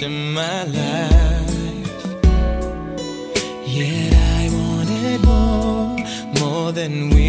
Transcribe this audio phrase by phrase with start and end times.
[0.00, 1.86] lost in my life.
[3.66, 5.96] Yet I wanted more,
[6.40, 7.19] more than we.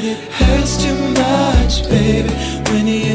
[0.00, 2.30] but it hurts too much, baby,
[2.70, 3.09] when you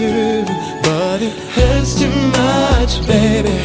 [0.00, 3.57] but it hurts too much, baby.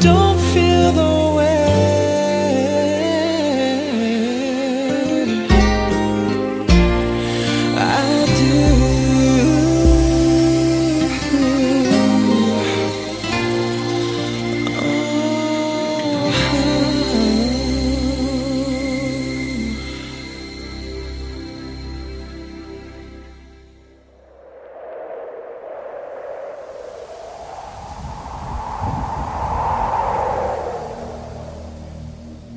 [0.00, 1.87] don't feel the way.